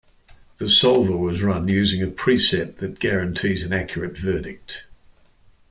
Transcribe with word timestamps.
The 0.57 0.67
solver 0.67 1.15
was 1.15 1.43
run 1.43 1.67
using 1.67 2.01
a 2.01 2.07
preset 2.07 2.77
that 2.77 2.97
guarantees 2.97 3.63
an 3.63 3.71
accurate 3.71 4.17
verdict. 4.17 4.87